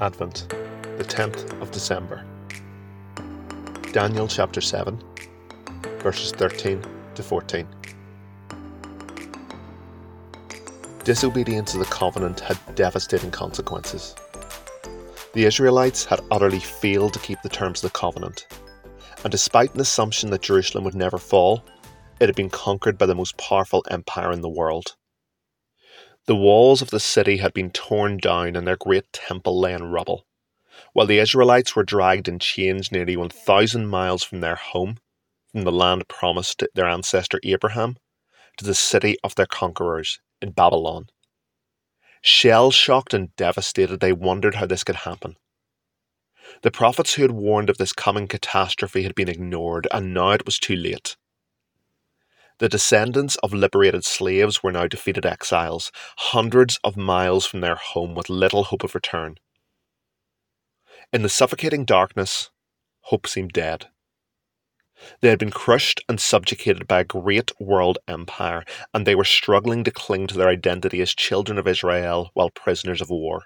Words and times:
Advent, 0.00 0.48
the 0.96 1.04
10th 1.04 1.60
of 1.60 1.70
December. 1.72 2.24
Daniel 3.92 4.26
chapter 4.26 4.62
7, 4.62 4.98
verses 5.98 6.32
13 6.32 6.82
to 7.14 7.22
14. 7.22 7.68
Disobedience 11.04 11.72
to 11.72 11.78
the 11.78 11.84
covenant 11.84 12.40
had 12.40 12.58
devastating 12.74 13.30
consequences. 13.30 14.14
The 15.34 15.44
Israelites 15.44 16.06
had 16.06 16.20
utterly 16.30 16.60
failed 16.60 17.12
to 17.12 17.18
keep 17.18 17.42
the 17.42 17.50
terms 17.50 17.84
of 17.84 17.92
the 17.92 17.98
covenant, 17.98 18.46
and 19.22 19.30
despite 19.30 19.74
an 19.74 19.80
assumption 19.80 20.30
that 20.30 20.40
Jerusalem 20.40 20.84
would 20.84 20.94
never 20.94 21.18
fall, 21.18 21.62
it 22.20 22.28
had 22.30 22.36
been 22.36 22.48
conquered 22.48 22.96
by 22.96 23.04
the 23.04 23.14
most 23.14 23.36
powerful 23.36 23.84
empire 23.90 24.32
in 24.32 24.40
the 24.40 24.48
world. 24.48 24.96
The 26.30 26.36
walls 26.36 26.80
of 26.80 26.90
the 26.90 27.00
city 27.00 27.38
had 27.38 27.52
been 27.52 27.72
torn 27.72 28.18
down 28.18 28.54
and 28.54 28.64
their 28.64 28.76
great 28.76 29.12
temple 29.12 29.58
lay 29.58 29.72
in 29.72 29.90
rubble, 29.90 30.28
while 30.92 31.06
the 31.06 31.18
Israelites 31.18 31.74
were 31.74 31.82
dragged 31.82 32.28
in 32.28 32.38
chains 32.38 32.92
nearly 32.92 33.16
1,000 33.16 33.88
miles 33.88 34.22
from 34.22 34.38
their 34.38 34.54
home, 34.54 34.98
from 35.50 35.62
the 35.62 35.72
land 35.72 36.06
promised 36.06 36.58
to 36.60 36.70
their 36.72 36.86
ancestor 36.86 37.40
Abraham, 37.42 37.96
to 38.58 38.64
the 38.64 38.76
city 38.76 39.16
of 39.24 39.34
their 39.34 39.44
conquerors 39.44 40.20
in 40.40 40.52
Babylon. 40.52 41.08
Shell 42.22 42.70
shocked 42.70 43.12
and 43.12 43.34
devastated, 43.34 43.98
they 43.98 44.12
wondered 44.12 44.54
how 44.54 44.66
this 44.66 44.84
could 44.84 45.02
happen. 45.02 45.34
The 46.62 46.70
prophets 46.70 47.14
who 47.14 47.22
had 47.22 47.32
warned 47.32 47.70
of 47.70 47.78
this 47.78 47.92
coming 47.92 48.28
catastrophe 48.28 49.02
had 49.02 49.16
been 49.16 49.28
ignored, 49.28 49.88
and 49.90 50.14
now 50.14 50.30
it 50.30 50.46
was 50.46 50.60
too 50.60 50.76
late. 50.76 51.16
The 52.60 52.68
descendants 52.68 53.36
of 53.36 53.54
liberated 53.54 54.04
slaves 54.04 54.62
were 54.62 54.70
now 54.70 54.86
defeated 54.86 55.24
exiles, 55.24 55.90
hundreds 56.18 56.78
of 56.84 56.94
miles 56.94 57.46
from 57.46 57.60
their 57.62 57.74
home 57.74 58.14
with 58.14 58.28
little 58.28 58.64
hope 58.64 58.84
of 58.84 58.94
return. 58.94 59.36
In 61.10 61.22
the 61.22 61.30
suffocating 61.30 61.86
darkness, 61.86 62.50
hope 63.04 63.26
seemed 63.26 63.54
dead. 63.54 63.86
They 65.22 65.30
had 65.30 65.38
been 65.38 65.50
crushed 65.50 66.04
and 66.06 66.20
subjugated 66.20 66.86
by 66.86 67.00
a 67.00 67.04
great 67.04 67.50
world 67.58 67.96
empire, 68.06 68.64
and 68.92 69.06
they 69.06 69.14
were 69.14 69.24
struggling 69.24 69.82
to 69.84 69.90
cling 69.90 70.26
to 70.26 70.36
their 70.36 70.50
identity 70.50 71.00
as 71.00 71.14
children 71.14 71.56
of 71.56 71.66
Israel 71.66 72.30
while 72.34 72.50
prisoners 72.50 73.00
of 73.00 73.08
war. 73.08 73.44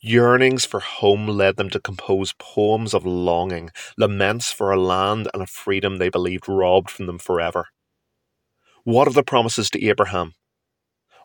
Yearnings 0.00 0.64
for 0.66 0.80
home 0.80 1.26
led 1.26 1.56
them 1.56 1.70
to 1.70 1.80
compose 1.80 2.34
poems 2.38 2.94
of 2.94 3.06
longing, 3.06 3.70
laments 3.96 4.52
for 4.52 4.70
a 4.70 4.80
land 4.80 5.28
and 5.32 5.42
a 5.42 5.46
freedom 5.46 5.96
they 5.96 6.10
believed 6.10 6.48
robbed 6.48 6.90
from 6.90 7.06
them 7.06 7.18
forever. 7.18 7.68
What 8.84 9.08
of 9.08 9.14
the 9.14 9.24
promises 9.24 9.70
to 9.70 9.84
Abraham? 9.84 10.34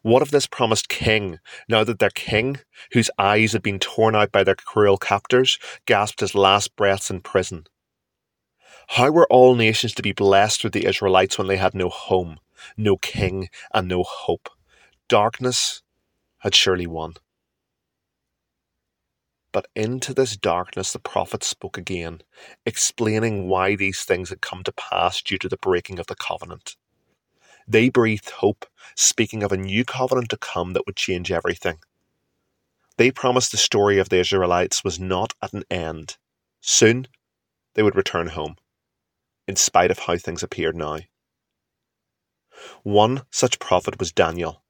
What 0.04 0.22
of 0.22 0.32
this 0.32 0.48
promised 0.48 0.90
king, 0.90 1.40
now 1.70 1.84
that 1.84 2.00
their 2.00 2.10
king, 2.10 2.60
whose 2.94 3.12
eyes 3.20 3.52
had 3.54 3.62
been 3.62 3.78
torn 3.78 4.16
out 4.16 4.32
by 4.32 4.44
their 4.44 4.56
cruel 4.56 4.98
captors, 4.98 5.60
gasped 5.86 6.22
his 6.22 6.34
last 6.34 6.76
breaths 6.76 7.12
in 7.12 7.22
prison? 7.22 7.66
How 8.88 9.12
were 9.12 9.28
all 9.30 9.56
nations 9.56 9.94
to 9.96 10.02
be 10.02 10.12
blessed 10.14 10.64
with 10.64 10.74
the 10.74 10.86
Israelites 10.86 11.38
when 11.38 11.48
they 11.48 11.58
had 11.58 11.76
no 11.76 11.90
home, 11.90 12.40
no 12.78 12.98
king, 12.98 13.50
and 13.74 13.88
no 13.88 14.04
hope? 14.04 14.50
Darkness 15.08 15.84
had 16.40 16.56
surely 16.56 16.88
won. 16.88 17.16
But 19.54 19.68
into 19.76 20.14
this 20.14 20.38
darkness 20.38 20.94
the 20.94 21.00
prophet 21.00 21.44
spoke 21.44 21.78
again, 21.78 22.22
explaining 22.66 23.48
why 23.48 23.76
these 23.76 24.04
things 24.04 24.30
had 24.30 24.42
come 24.42 24.64
to 24.64 24.72
pass 24.72 25.22
due 25.22 25.38
to 25.40 25.50
the 25.50 25.58
breaking 25.58 26.00
of 26.00 26.08
the 26.08 26.16
covenant. 26.16 26.78
They 27.68 27.90
breathed 27.90 28.30
hope, 28.30 28.66
speaking 28.96 29.44
of 29.44 29.52
a 29.52 29.58
new 29.58 29.86
covenant 29.86 30.30
to 30.30 30.38
come 30.38 30.74
that 30.74 30.86
would 30.86 30.96
change 30.96 31.32
everything. 31.32 31.80
They 32.98 33.12
promised 33.12 33.52
the 33.52 33.58
story 33.58 33.98
of 34.00 34.10
the 34.10 34.20
Israelites 34.20 34.84
was 34.84 35.00
not 35.00 35.34
at 35.42 35.54
an 35.54 35.64
end. 35.70 36.18
Soon 36.62 37.08
they 37.74 37.84
would 37.84 37.96
return 37.96 38.28
home, 38.28 38.56
in 39.48 39.56
spite 39.56 39.92
of 39.92 40.00
how 40.00 40.18
things 40.18 40.44
appeared 40.44 40.76
now. 40.76 41.00
One 42.84 43.24
such 43.32 43.60
prophet 43.60 44.00
was 44.00 44.12
Daniel, 44.12 44.61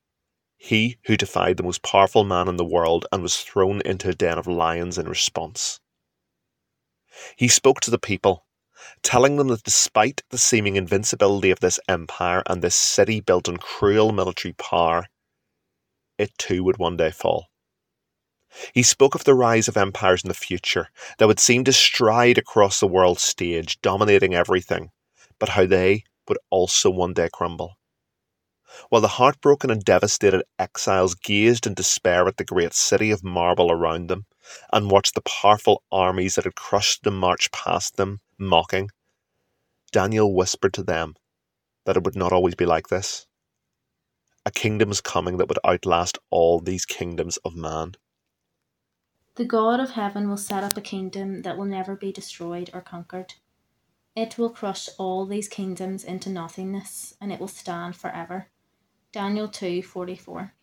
he 0.63 0.99
who 1.05 1.17
defied 1.17 1.57
the 1.57 1.63
most 1.63 1.81
powerful 1.81 2.23
man 2.23 2.47
in 2.47 2.55
the 2.55 2.63
world 2.63 3.07
and 3.11 3.23
was 3.23 3.37
thrown 3.37 3.81
into 3.81 4.09
a 4.09 4.13
den 4.13 4.37
of 4.37 4.45
lions 4.45 4.95
in 4.95 5.09
response. 5.09 5.79
He 7.35 7.47
spoke 7.47 7.81
to 7.81 7.89
the 7.89 7.97
people, 7.97 8.45
telling 9.01 9.37
them 9.37 9.47
that 9.47 9.63
despite 9.63 10.21
the 10.29 10.37
seeming 10.37 10.75
invincibility 10.75 11.49
of 11.49 11.61
this 11.61 11.79
empire 11.87 12.43
and 12.45 12.61
this 12.61 12.75
city 12.75 13.21
built 13.21 13.49
on 13.49 13.57
cruel 13.57 14.11
military 14.11 14.53
power, 14.53 15.07
it 16.19 16.37
too 16.37 16.63
would 16.63 16.77
one 16.77 16.95
day 16.95 17.09
fall. 17.09 17.47
He 18.71 18.83
spoke 18.83 19.15
of 19.15 19.23
the 19.23 19.33
rise 19.33 19.67
of 19.67 19.77
empires 19.77 20.23
in 20.23 20.27
the 20.27 20.35
future 20.35 20.89
that 21.17 21.27
would 21.27 21.39
seem 21.39 21.63
to 21.63 21.73
stride 21.73 22.37
across 22.37 22.79
the 22.79 22.85
world 22.85 23.19
stage, 23.19 23.81
dominating 23.81 24.35
everything, 24.35 24.91
but 25.39 25.49
how 25.49 25.65
they 25.65 26.03
would 26.27 26.37
also 26.51 26.91
one 26.91 27.13
day 27.13 27.29
crumble 27.33 27.77
while 28.89 29.01
the 29.01 29.07
heartbroken 29.07 29.69
and 29.69 29.83
devastated 29.83 30.43
exiles 30.59 31.15
gazed 31.15 31.65
in 31.65 31.73
despair 31.73 32.27
at 32.27 32.37
the 32.37 32.45
great 32.45 32.73
city 32.73 33.11
of 33.11 33.23
marble 33.23 33.71
around 33.71 34.09
them, 34.09 34.25
and 34.71 34.91
watched 34.91 35.15
the 35.15 35.21
powerful 35.21 35.83
armies 35.91 36.35
that 36.35 36.45
had 36.45 36.55
crushed 36.55 37.03
them 37.03 37.17
march 37.17 37.51
past 37.51 37.97
them, 37.97 38.19
mocking, 38.37 38.89
Daniel 39.91 40.33
whispered 40.33 40.73
to 40.73 40.83
them 40.83 41.15
that 41.85 41.97
it 41.97 42.03
would 42.03 42.15
not 42.15 42.31
always 42.31 42.55
be 42.55 42.65
like 42.65 42.87
this. 42.87 43.27
A 44.45 44.51
kingdom 44.51 44.89
is 44.89 45.01
coming 45.01 45.37
that 45.37 45.49
would 45.49 45.59
outlast 45.65 46.17
all 46.29 46.59
these 46.59 46.85
kingdoms 46.85 47.37
of 47.37 47.55
man. 47.55 47.93
The 49.35 49.45
God 49.45 49.79
of 49.79 49.91
heaven 49.91 50.29
will 50.29 50.37
set 50.37 50.63
up 50.63 50.77
a 50.77 50.81
kingdom 50.81 51.41
that 51.43 51.57
will 51.57 51.65
never 51.65 51.95
be 51.95 52.11
destroyed 52.11 52.69
or 52.73 52.81
conquered. 52.81 53.35
It 54.15 54.37
will 54.37 54.49
crush 54.49 54.89
all 54.97 55.25
these 55.25 55.47
kingdoms 55.47 56.03
into 56.03 56.29
nothingness, 56.29 57.15
and 57.21 57.31
it 57.31 57.39
will 57.39 57.47
stand 57.47 57.95
forever. 57.95 58.47
Daniel 59.11 59.49
2:44. 59.49 60.53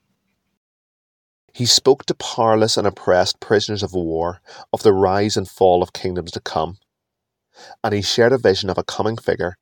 He 1.52 1.66
spoke 1.66 2.06
to 2.06 2.14
powerless 2.14 2.76
and 2.76 2.86
oppressed 2.86 3.40
prisoners 3.40 3.82
of 3.82 3.92
war 3.92 4.40
of 4.72 4.82
the 4.82 4.92
rise 4.92 5.36
and 5.36 5.48
fall 5.48 5.82
of 5.82 5.92
kingdoms 5.92 6.30
to 6.32 6.40
come, 6.40 6.78
and 7.84 7.92
he 7.92 8.00
shared 8.00 8.32
a 8.32 8.38
vision 8.38 8.70
of 8.70 8.78
a 8.78 8.84
coming 8.84 9.16
figure 9.18 9.56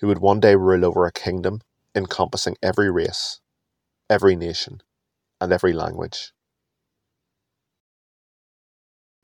who 0.00 0.06
would 0.06 0.18
one 0.20 0.40
day 0.40 0.54
rule 0.54 0.84
over 0.84 1.04
a 1.04 1.12
kingdom 1.12 1.60
encompassing 1.94 2.56
every 2.62 2.90
race, 2.90 3.40
every 4.08 4.34
nation, 4.34 4.82
and 5.40 5.52
every 5.52 5.74
language. 5.74 6.32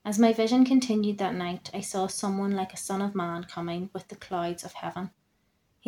As 0.05 0.19
my 0.19 0.33
vision 0.33 0.65
continued 0.65 1.19
that 1.19 1.35
night, 1.35 1.71
I 1.73 1.81
saw 1.81 2.07
someone 2.09 2.53
like 2.53 2.75
a 2.75 2.79
son 2.79 3.01
of 3.01 3.15
man 3.15 3.45
coming 3.45 3.91
with 3.93 4.09
the 4.09 4.17
clouds 4.17 4.65
of 4.65 4.75
heaven. 4.75 5.11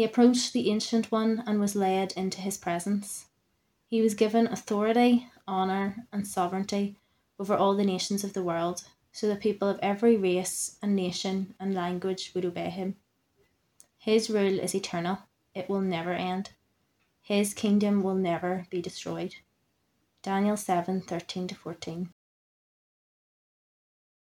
He 0.00 0.06
approached 0.06 0.54
the 0.54 0.70
Ancient 0.70 1.12
One 1.12 1.44
and 1.46 1.60
was 1.60 1.76
led 1.76 2.12
into 2.12 2.40
his 2.40 2.56
presence. 2.56 3.26
He 3.86 4.00
was 4.00 4.14
given 4.14 4.46
authority, 4.46 5.28
honour, 5.46 6.06
and 6.10 6.26
sovereignty 6.26 6.96
over 7.38 7.54
all 7.54 7.74
the 7.74 7.84
nations 7.84 8.24
of 8.24 8.32
the 8.32 8.42
world, 8.42 8.84
so 9.12 9.28
that 9.28 9.40
people 9.40 9.68
of 9.68 9.78
every 9.82 10.16
race 10.16 10.78
and 10.80 10.96
nation 10.96 11.54
and 11.60 11.74
language 11.74 12.32
would 12.34 12.46
obey 12.46 12.70
him. 12.70 12.96
His 13.98 14.30
rule 14.30 14.58
is 14.58 14.74
eternal, 14.74 15.18
it 15.54 15.68
will 15.68 15.82
never 15.82 16.14
end. 16.14 16.52
His 17.20 17.52
kingdom 17.52 18.02
will 18.02 18.14
never 18.14 18.66
be 18.70 18.80
destroyed. 18.80 19.34
Daniel 20.22 20.56
7 20.56 21.02
13 21.02 21.48
14. 21.48 22.08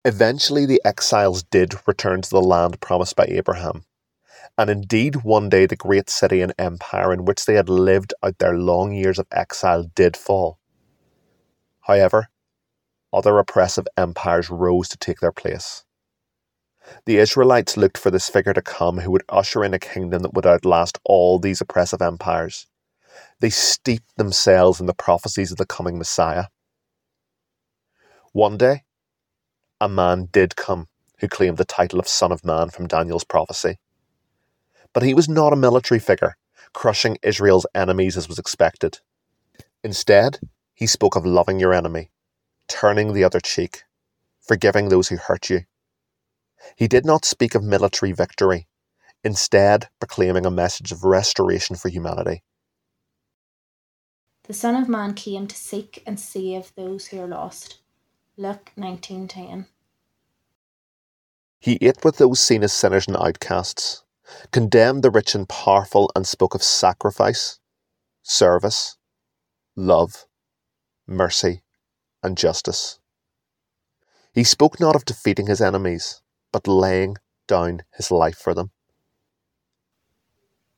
Eventually, 0.07 0.65
the 0.65 0.81
exiles 0.87 1.43
did 1.43 1.75
return 1.87 2.23
to 2.23 2.31
the 2.31 2.41
land 2.41 2.81
promised 2.81 3.15
by 3.15 3.27
Abraham 3.27 3.85
and 4.59 4.71
indeed 4.71 5.17
one 5.25 5.49
day 5.49 5.67
the 5.67 5.77
great 5.77 6.11
city 6.11 6.41
and 6.41 6.55
empire 6.59 7.13
in 7.13 7.25
which 7.25 7.45
they 7.45 7.55
had 7.55 7.69
lived 7.69 8.15
out 8.23 8.39
their 8.39 8.57
long 8.57 8.93
years 8.93 9.19
of 9.19 9.27
exile 9.33 9.85
did 9.95 10.17
fall. 10.17 10.59
However, 11.83 12.29
other 13.13 13.39
oppressive 13.39 13.87
empires 13.97 14.51
rose 14.51 14.89
to 14.89 14.99
take 14.99 15.21
their 15.21 15.33
place. 15.33 15.85
The 17.07 17.19
Israelites 17.19 17.77
looked 17.77 17.99
for 17.99 18.11
this 18.11 18.29
figure 18.29 18.53
to 18.53 18.63
come 18.63 18.99
who 18.99 19.11
would 19.11 19.25
usher 19.29 19.65
in 19.65 19.75
a 19.75 19.79
kingdom 19.79 20.23
that 20.23 20.35
would 20.35 20.47
outlast 20.47 20.99
all 21.05 21.39
these 21.39 21.61
oppressive 21.61 22.03
empires. 22.03 22.67
They 23.41 23.51
steeped 23.51 24.17
themselves 24.17 24.81
in 24.81 24.87
the 24.87 24.95
prophecies 24.95 25.51
of 25.51 25.59
the 25.59 25.67
coming 25.67 25.99
Messiah. 25.99 26.47
One 28.33 28.57
day, 28.57 28.85
a 29.81 29.89
man 29.89 30.29
did 30.33 30.57
come 30.57 30.89
who 31.21 31.29
claimed 31.29 31.57
the 31.59 31.65
title 31.65 31.99
of 31.99 32.09
Son 32.09 32.33
of 32.33 32.45
Man 32.45 32.71
from 32.71 32.87
Daniel's 32.87 33.25
prophecy. 33.25 33.79
But 34.97 35.03
he 35.03 35.13
was 35.13 35.29
not 35.29 35.53
a 35.53 35.57
military 35.57 36.01
figure, 36.01 36.39
crushing 36.73 37.19
Israel's 37.23 37.67
enemies 37.75 38.17
as 38.17 38.29
was 38.29 38.39
expected. 38.39 39.01
Instead, 39.85 40.39
he 40.73 40.87
spoke 40.87 41.17
of 41.17 41.27
loving 41.27 41.61
your 41.61 41.75
enemy, 41.75 42.11
turning 42.67 43.13
the 43.13 43.23
other 43.23 43.39
cheek, 43.39 43.83
forgiving 44.41 44.89
those 44.89 45.09
who 45.09 45.19
hurt 45.19 45.51
you. 45.51 45.65
He 46.77 46.89
did 46.89 47.05
not 47.05 47.27
speak 47.27 47.55
of 47.55 47.63
military 47.63 48.13
victory, 48.13 48.69
instead, 49.23 49.91
proclaiming 49.99 50.47
a 50.47 50.51
message 50.51 50.93
of 50.93 51.05
restoration 51.05 51.77
for 51.77 51.91
humanity. 51.91 52.43
The 54.45 54.55
Son 54.55 54.75
of 54.75 54.89
Man 54.89 55.13
came 55.13 55.47
to 55.47 55.57
seek 55.57 56.03
and 56.07 56.19
save 56.19 56.73
those 56.75 57.09
who 57.09 57.21
are 57.21 57.27
lost. 57.27 57.81
Luke 58.39 58.73
19:10. 58.79 59.67
He 61.61 61.77
ate 61.83 62.03
with 62.03 62.17
those 62.17 62.41
seen 62.41 62.63
as 62.63 62.73
sinners 62.73 63.07
and 63.07 63.19
outcasts, 63.19 64.05
condemned 64.53 65.03
the 65.03 65.11
rich 65.11 65.35
and 65.35 65.49
powerful, 65.49 66.11
and 66.15 66.27
spoke 66.27 66.55
of 66.55 66.63
sacrifice, 66.63 67.59
service, 68.23 68.97
love, 69.77 70.27
mercy, 71.07 71.63
and 72.23 72.37
justice. 72.37 72.99
He 74.33 74.45
spoke 74.45 74.79
not 74.79 74.97
of 74.97 75.05
defeating 75.05 75.47
his 75.47 75.61
enemies, 75.61 76.21
but 76.53 76.69
laying 76.69 77.17
down 77.49 77.83
his 77.95 78.11
life 78.11 78.37
for 78.37 78.55
them. 78.55 78.71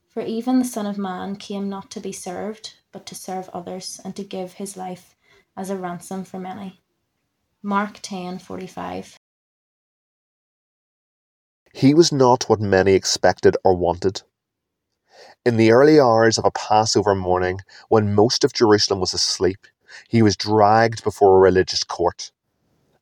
For 0.09 0.23
even 0.23 0.59
the 0.59 0.65
Son 0.65 0.87
of 0.87 0.99
Man 0.99 1.37
came 1.37 1.69
not 1.69 1.91
to 1.93 2.01
be 2.01 2.13
served, 2.13 2.75
but 2.93 3.07
to 3.07 3.15
serve 3.15 3.49
others, 3.51 4.01
and 4.05 4.17
to 4.17 4.25
give 4.25 4.55
his 4.55 4.77
life 4.77 5.15
as 5.57 5.71
a 5.71 5.77
ransom 5.77 6.25
for 6.25 6.39
many. 6.39 6.81
Mark 7.63 8.01
10:45. 8.01 9.18
He 11.79 11.95
was 11.95 12.11
not 12.11 12.49
what 12.49 12.59
many 12.59 12.95
expected 12.95 13.57
or 13.63 13.73
wanted. 13.73 14.23
In 15.47 15.57
the 15.57 15.71
early 15.71 16.01
hours 16.01 16.37
of 16.37 16.45
a 16.45 16.51
Passover 16.51 17.15
morning, 17.15 17.61
when 17.89 18.17
most 18.17 18.43
of 18.43 18.53
Jerusalem 18.53 18.99
was 18.99 19.15
asleep, 19.15 19.65
he 20.09 20.21
was 20.21 20.37
dragged 20.37 21.05
before 21.05 21.37
a 21.37 21.41
religious 21.41 21.85
court 21.85 22.33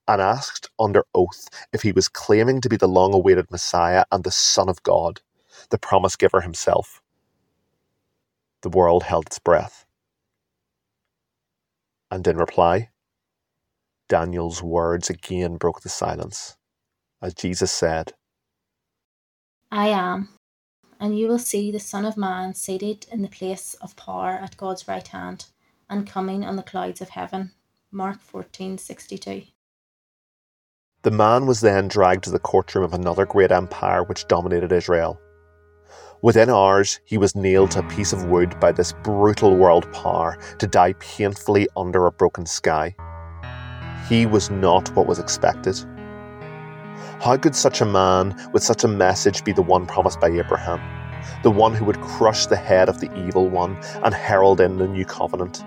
and 0.07 0.21
asked 0.21 0.69
under 0.79 1.07
oath 1.15 1.49
if 1.73 1.81
he 1.81 1.93
was 1.93 2.11
claiming 2.11 2.61
to 2.61 2.69
be 2.69 2.77
the 2.77 2.87
long 2.87 3.15
awaited 3.15 3.51
Messiah 3.51 4.05
and 4.13 4.25
the 4.25 4.31
Son 4.31 4.69
of 4.69 4.83
God, 4.83 5.23
the 5.71 5.79
promise 5.79 6.15
giver 6.15 6.43
himself. 6.43 7.01
The 8.61 8.69
world 8.69 9.05
held 9.05 9.29
its 9.29 9.39
breath. 9.39 9.87
And 12.11 12.27
in 12.27 12.37
reply, 12.37 12.91
Daniel's 14.11 14.63
words 14.63 15.09
again 15.09 15.57
broke 15.57 15.81
the 15.81 15.89
silence, 15.89 16.59
as 17.23 17.33
Jesus 17.33 17.73
said, 17.73 18.13
I 19.71 19.89
am, 19.89 20.29
and 21.01 21.19
you 21.19 21.29
will 21.29 21.39
see 21.39 21.71
the 21.71 21.81
Son 21.81 22.05
of 22.05 22.17
Man 22.17 22.55
seated 22.55 23.07
in 23.11 23.23
the 23.23 23.29
place 23.29 23.75
of 23.75 23.97
power 23.97 24.31
at 24.31 24.57
God's 24.57 24.87
right 24.87 25.07
hand, 25.07 25.47
and 25.91 26.07
coming 26.07 26.45
on 26.45 26.57
the 26.57 26.63
clouds 26.63 27.01
of 27.01 27.11
heaven. 27.11 27.53
Mark 27.91 28.19
14:62. 28.21 29.49
The 31.03 31.11
man 31.11 31.47
was 31.47 31.61
then 31.61 31.89
dragged 31.89 32.25
to 32.25 32.31
the 32.31 32.39
courtroom 32.39 32.85
of 32.85 32.95
another 32.95 33.27
great 33.27 33.53
empire 33.53 34.03
which 34.03 34.29
dominated 34.29 34.73
Israel. 34.73 35.19
Within 36.23 36.49
hours, 36.49 37.01
he 37.05 37.19
was 37.19 37.37
nailed 37.37 37.73
to 37.73 37.81
a 37.81 37.89
piece 37.89 38.13
of 38.13 38.25
wood 38.25 38.59
by 38.59 38.73
this 38.73 38.93
brutal 39.05 39.57
world 39.57 39.93
power 39.93 40.39
to 40.59 40.67
die 40.67 40.95
painfully 40.95 41.69
under 41.77 42.07
a 42.07 42.13
broken 42.13 42.47
sky. 42.47 42.95
He 44.09 44.27
was 44.27 44.51
not 44.51 44.95
what 44.97 45.07
was 45.07 45.19
expected. 45.19 45.77
How 47.19 47.39
could 47.39 47.57
such 47.57 47.81
a 47.81 47.87
man 47.87 48.37
with 48.53 48.63
such 48.63 48.85
a 48.85 48.89
message 48.89 49.43
be 49.43 49.53
the 49.53 49.63
one 49.63 49.87
promised 49.87 50.21
by 50.21 50.29
Abraham, 50.29 50.81
the 51.43 51.51
one 51.51 51.75
who 51.75 51.87
would 51.87 52.01
crush 52.03 52.45
the 52.45 52.57
head 52.57 52.91
of 52.91 53.01
the 53.01 53.11
evil 53.17 53.49
one 53.49 53.79
and 54.05 54.13
herald 54.13 54.61
in 54.61 54.77
the 54.77 54.87
new 54.87 55.07
covenant? 55.07 55.65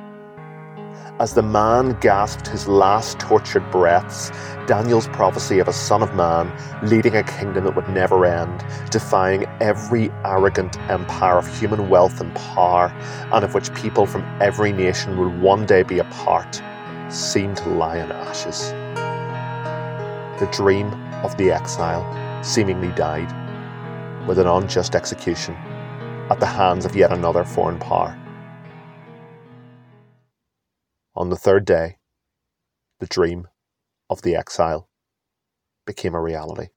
As 1.20 1.34
the 1.34 1.42
man 1.42 1.98
gasped 2.02 2.48
his 2.48 2.68
last 2.68 3.20
tortured 3.20 3.70
breaths, 3.72 4.32
Daniel's 4.68 5.08
prophecy 5.08 5.58
of 5.58 5.68
a 5.68 5.74
Son 5.74 6.04
of 6.04 6.14
Man 6.14 6.50
leading 6.88 7.16
a 7.16 7.24
kingdom 7.24 7.64
that 7.64 7.76
would 7.76 7.90
never 7.90 8.26
end, 8.26 8.64
defying 8.92 9.46
every 9.60 10.12
arrogant 10.24 10.78
empire 10.90 11.40
of 11.40 11.60
human 11.60 11.90
wealth 11.90 12.22
and 12.22 12.34
power, 12.36 12.94
and 13.34 13.44
of 13.44 13.56
which 13.56 13.74
people 13.74 14.06
from 14.06 14.24
every 14.40 14.72
nation 14.72 15.18
would 15.18 15.42
one 15.42 15.66
day 15.66 15.82
be 15.82 15.98
a 15.98 16.06
part, 16.06 16.62
seemed 17.10 17.58
to 17.58 17.70
lie 17.70 17.98
in 17.98 18.12
ashes. 18.12 18.72
The 20.40 20.48
dream 20.54 20.94
of 21.26 21.36
the 21.36 21.52
exile 21.52 22.06
seemingly 22.42 22.94
died, 22.94 23.28
with 24.26 24.40
an 24.40 24.48
unjust 24.48 24.96
execution 24.96 25.54
at 26.30 26.40
the 26.40 26.46
hands 26.46 26.86
of 26.86 26.96
yet 26.96 27.12
another 27.12 27.44
foreign 27.44 27.78
power. 27.78 28.18
On 31.14 31.30
the 31.30 31.36
third 31.36 31.66
day, 31.66 31.98
the 33.02 33.08
dream 33.08 33.50
of 34.10 34.22
the 34.22 34.38
exile 34.38 34.88
became 35.86 36.16
a 36.16 36.22
reality. 36.22 36.68